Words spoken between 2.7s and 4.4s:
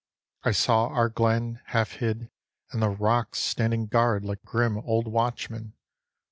and the rocks Standing guard